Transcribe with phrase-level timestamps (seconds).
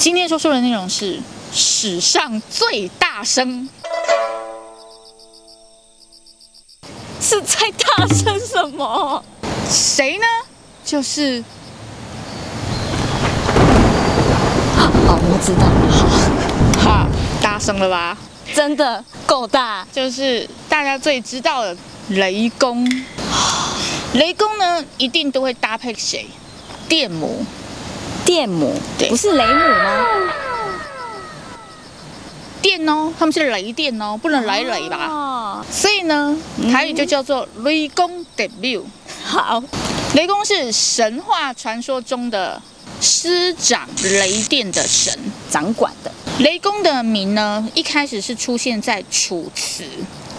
[0.00, 1.20] 今天说书的内容是
[1.52, 3.68] 史上最大声，
[7.20, 9.22] 是在大声什么？
[9.68, 10.24] 谁呢？
[10.82, 11.44] 就是，
[14.74, 17.06] 好，我知道了，好，
[17.42, 18.16] 大声了吧？
[18.54, 21.76] 真的够大，就是大家最知道的
[22.08, 22.90] 雷公。
[24.14, 26.26] 雷公呢，一定都会搭配谁？
[26.88, 27.44] 电母。
[28.24, 30.06] 电母，对，不是雷母吗？
[32.62, 35.06] 电哦，他们是雷电哦，不能来雷吧？
[35.08, 36.36] 哦、所以呢，
[36.70, 38.86] 台语就叫做雷公电母。
[39.24, 39.62] 好，
[40.14, 42.60] 雷公是神话传说中的
[43.00, 45.18] 司掌雷电的神，
[45.50, 46.12] 掌管的。
[46.40, 49.84] 雷公的名呢，一开始是出现在楚辞，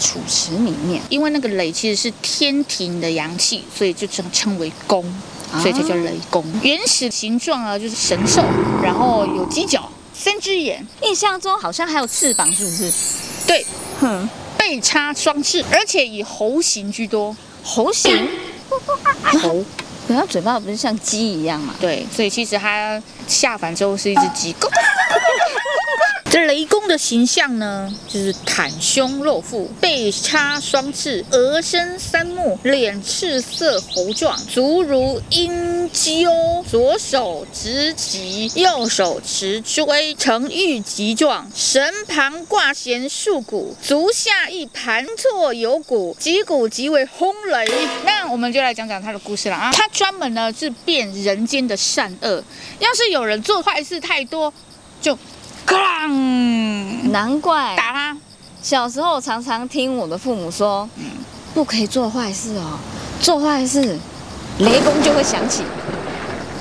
[0.00, 5.04] 楚辞里面，因为那个雷其实是天庭的阳气，所以就称称为公。
[5.60, 6.44] 所以才叫雷公。
[6.62, 8.42] 原始形状啊，就是神兽，
[8.82, 12.92] 然后有犄角、三只眼，印象中好像还有翅膀，是不是？
[13.46, 13.64] 对，
[14.00, 17.36] 哼，背插双翅，而且以猴形居多。
[17.62, 18.28] 猴形？
[19.42, 19.64] 猴？
[20.06, 21.74] 可它嘴巴不是像鸡一样嘛？
[21.80, 24.54] 对，所以其实它下凡之后是一只鸡。
[26.44, 47.66] 雷公的形象呢，就是袒胸露腹，背插双翅，额生三目，脸赤色猴状，足如鹰鸠，左手执戟，右手持锥，呈玉击状，身旁挂弦数鼓，足下一盘错有鼓，击鼓即为轰雷。
[48.04, 52.42] 那我们就来讲讲他的故事了啊，他专门呢是辨人间的善恶，
[52.80, 54.52] 要是有人做坏事太多，
[55.00, 55.16] 就。
[57.10, 58.16] 难怪打他。
[58.62, 60.88] 小时候常常听我的父母说，
[61.54, 62.78] 不可以做坏事哦，
[63.20, 63.98] 做坏事，
[64.58, 65.62] 雷公就会响起，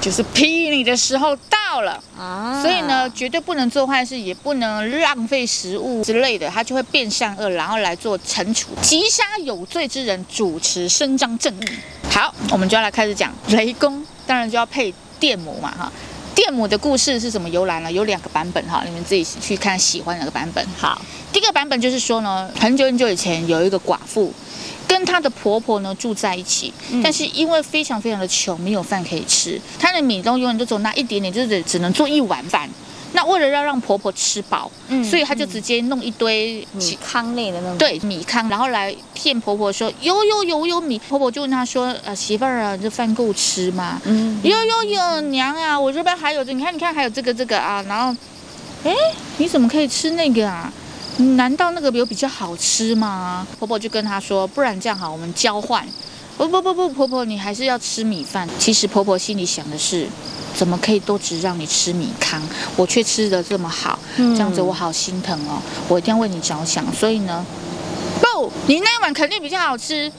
[0.00, 2.60] 就是劈你的时候到了啊。
[2.60, 11.64] 所以呢，绝对不能做坏事，也不能浪费食物之类的，他就会变善恶，然后来做惩处，击杀有罪之人，主持伸张正义。
[12.10, 15.92] 好，我们就要来开始讲雷公，当然就要配电母嘛，哈。
[16.44, 17.92] 电母的故事是怎么由来呢？
[17.92, 20.66] 有两个版本哈，你们自己去看喜欢哪个版本。
[20.76, 21.00] 好，
[21.32, 24.34] 第一个版本就是说呢，很久很久以前有一个寡妇，
[24.88, 32.68] 跟她的婆婆呢住在一起，但是因为非常非常的穷，没有饭可以吃，她的米中永远都只有那一点点，就是只能做一碗饭。
[33.14, 40.98] 那为了要让婆婆吃饱，嗯，所以她就直接弄一堆米糠类的那种，对，米糠，然后来骗婆婆说有有有有米。
[40.98, 44.00] 婆婆就问她说，呃，媳妇儿啊，这饭够吃吗？
[44.04, 47.84] 嗯，有有有，娘啊，我这边还有这，你看你看还有这个这个啊。
[47.86, 48.16] 然后，
[48.84, 48.94] 哎，
[49.36, 50.72] 你怎么可以吃那个啊？
[51.36, 53.46] 难道那个有比较好吃吗？
[53.58, 55.86] 婆婆就跟她说，不然这样好，我们交换。
[56.38, 58.48] 不不不不，婆婆你还是要吃米饭。
[58.58, 60.08] 其实婆婆心里想的是。
[60.54, 62.40] 怎么可以都只让你吃米糠，
[62.76, 66.84] 我却吃的这么好，这样子我好心疼哦，我一定要为你着想。
[66.94, 67.44] 所以呢，
[68.20, 70.10] 不，你那一碗肯定比较好吃，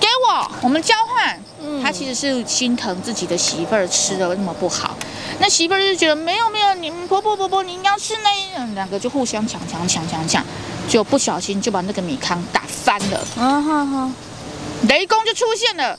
[0.00, 1.40] 给我，我们交换。
[1.80, 4.96] 他其实是心疼自己的媳妇儿吃的那么不好，
[5.38, 10.44] 那媳妇儿就觉得没有没有，你们婆婆婆婆你应该要吃那，两个就互相抢抢抢抢抢，
[10.88, 13.26] 就不小心就把那个米糠打翻了。
[13.36, 14.14] 嗯哼哼，
[14.88, 15.96] 雷公就出现了，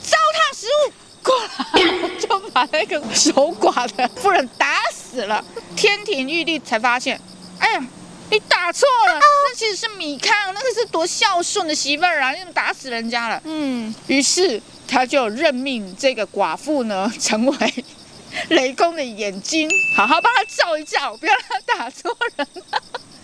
[0.00, 0.92] 糟蹋食物。
[1.22, 5.44] 过来就把那个守寡的妇人打死了。
[5.76, 7.20] 天庭玉帝才发现，
[7.58, 7.84] 哎呀，
[8.30, 13.40] 你打错了，那其实是米康，那个是多孝顺的媳妇儿啊，你怎么打死人家了？
[13.44, 17.84] 嗯，于是他就任命这个寡妇呢，成为
[18.50, 22.46] 雷公的眼睛，好好帮他照一照，不要让他打错人。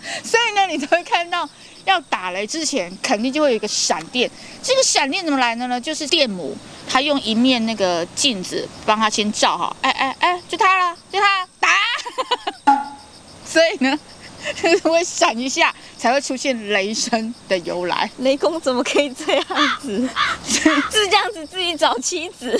[0.23, 1.47] 所以呢，你就会看到，
[1.85, 4.29] 要打雷之前，肯定就会有一个闪电。
[4.63, 5.79] 这个闪电怎么来的呢？
[5.79, 6.57] 就是电母。
[6.89, 11.69] 他用一面那个镜子帮他先照好，哎哎哎，就他了，就他打，
[13.45, 13.99] 所以呢，
[14.61, 18.09] 就 是会闪一下才会出现雷声的由来。
[18.19, 19.45] 雷公怎么可以这样
[19.81, 20.09] 子？
[20.47, 22.57] 是这样子自己找妻子，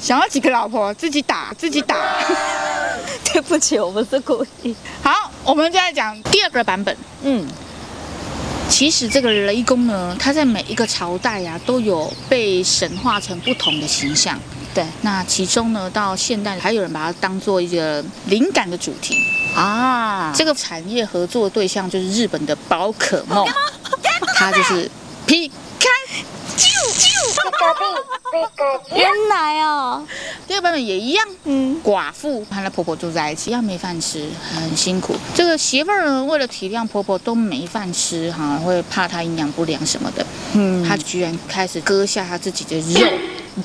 [0.00, 1.94] 想要几个老婆自己打自己打。
[3.30, 4.74] 对不起，我不是故意。
[5.02, 6.96] 好，我们再来讲第二个版本。
[7.22, 7.46] 嗯。
[8.66, 14.36] 其实这个雷公呢，他在每一个朝代呀、啊，都有被神化成不同的形象。
[14.74, 19.22] 对，那其中呢，到现代还有人把它当做一个灵感的主题
[19.54, 20.32] 啊。
[20.34, 23.46] 这个产业合作的对象就是日本的宝可梦，
[24.34, 24.90] 它就是
[25.26, 25.46] 皮
[25.78, 25.86] 卡
[26.56, 26.66] 丘。
[28.94, 30.04] 原来哦，
[30.46, 31.26] 第二版本也一样。
[31.44, 35.14] 嗯，寡妇和她婆婆住在一起，一样没饭吃，很辛苦。
[35.34, 40.26] 这个媳妇儿，为了体谅婆婆都没饭吃，哈，会怕她营养不良什么的。
[40.54, 43.08] 嗯，她居然开始割下她自己的肉，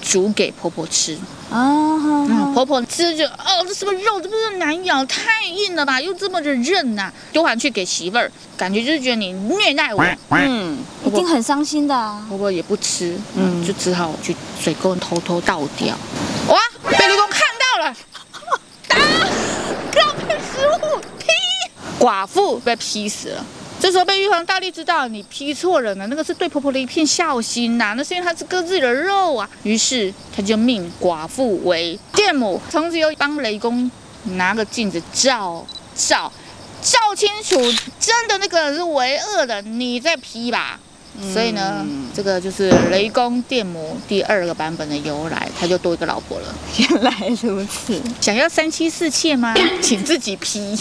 [0.02, 1.18] 煮给婆婆吃。
[1.52, 1.88] 啊。
[2.32, 6.00] 嗯，婆婆吃就哦，这什么肉，这不是难咬，太硬了吧？
[6.00, 10.04] 又这么的韧呐，丢回去给媳妇儿，感觉就是觉得你虐待我。
[10.32, 12.24] 嗯，一定很伤心的啊。
[12.30, 15.96] 婆婆也不吃，嗯，就只好去水沟偷偷倒掉。
[16.48, 16.60] 哇，
[16.90, 17.96] 被雷公看到了，
[18.88, 21.28] 打，浪费食物，劈，
[22.00, 23.46] 寡妇被劈死了。
[23.80, 29.50] 这时候被玉皇大帝知道你劈错人了，那个是对婆婆的一片孝心呐、啊，那是因为她是割自己的肉啊。
[29.64, 33.90] 于是他就命寡妇为电母，从此又帮雷公
[34.36, 35.66] 拿个镜子照
[35.96, 36.32] 照
[36.82, 37.56] 照清楚，
[38.00, 40.80] 真的那个人是为恶的，你再劈吧。
[41.22, 46.56] 嗯、所以呢，这个就是雷公电母第二个版本的由来，他就多一个老婆了。
[46.78, 47.12] 原来
[47.42, 49.56] 如此，想要三妻四妾吗？
[49.82, 50.78] 请自己劈。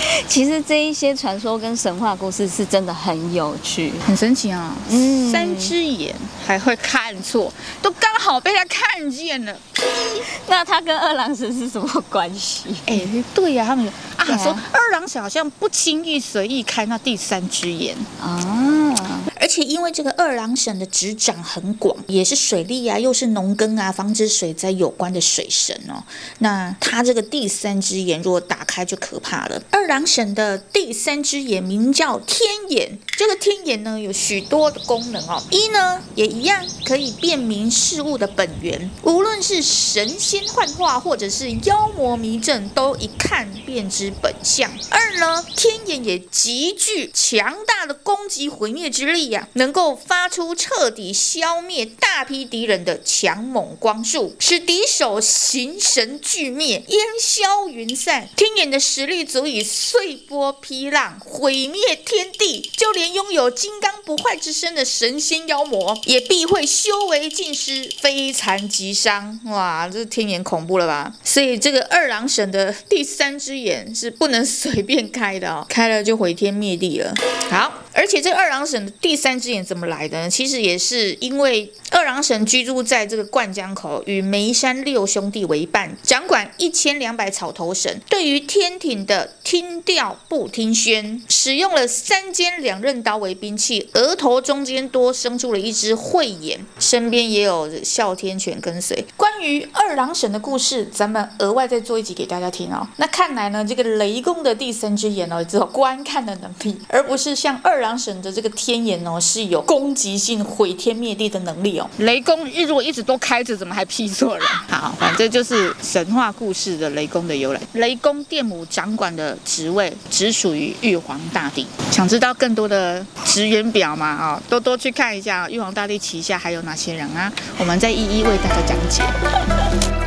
[0.28, 4.74] 其实这一些传说跟神话故事是真的很有趣，很神奇啊！
[4.88, 6.14] 嗯，三只眼
[6.46, 7.52] 还会看错，
[7.82, 9.56] 都刚好被他看见了。
[10.48, 12.74] 那他跟二郎神是什么关系？
[12.86, 13.00] 哎，
[13.34, 13.86] 对呀、啊，他们
[14.16, 18.94] 啊，啊说二郎神好像不轻易随意开那第三只眼啊。
[19.40, 26.04] 而且因为这个二郎神的执掌很广，也是水利啊，又是农耕啊，防止水灾有关的水神哦。
[26.40, 29.62] 那他这个第三只眼如果打开就可怕了。
[29.70, 35.42] 二郎神的第三只眼名叫天眼，这个天眼呢有许多的功能哦。
[35.50, 44.70] 一呢也一样可以辨明事物的本源，无论是神仙幻化或者是妖魔迷阵，都一看便知本相。
[44.90, 49.29] 二呢天眼也极具强大的攻击毁灭之力。
[49.54, 58.28] 能够发出彻底消灭大批敌人的强猛光束，使敌手形神俱灭、烟消云散。
[58.36, 69.38] 天眼的实力足以碎波劈浪、毁灭天地，就连拥有金刚不坏之身的神仙妖魔，也必会修为尽失、非残即伤。
[69.46, 71.14] 哇，这天眼恐怖了吧？
[71.24, 77.14] 所以这个二郎神的第三只眼是不能随便开的哦，开了就毁天灭地了。
[77.50, 77.72] 好。
[78.00, 80.30] 而且这二郎神的第三只眼怎么来的呢？
[80.30, 88.00] 其实也是因为二郎神居住在这个灌江口，与眉山六兄弟为伴，掌管一千两百草头神。
[88.08, 99.04] 对于天庭的听调不听宣，使用了三尖两刃刀为兵器，额头中间多生出了一只慧眼，身边也有哮天犬跟随。
[99.18, 102.88] 关于二郎神的故事，咱们额外再做一集给大家听哦。
[102.96, 107.80] 那看来呢，这个雷公的第三只眼哦，只有观看的能力，而不是像二。
[107.80, 111.90] 郎郎神的这个天眼哦，是有攻击性、毁天灭地的能力哦。
[111.98, 114.46] 雷公如果一直都开着，怎么还劈错人？
[114.68, 117.60] 好，反正就是神话故事的雷公的由来。
[117.72, 121.66] 雷公电母掌管的职位只属于玉皇大帝。
[121.90, 124.06] 想知道更多的职员表吗？
[124.06, 127.32] 啊，多多去看一下玉皇大帝旗下还有哪些人啊？
[127.58, 129.99] 我们再一一为大家讲解。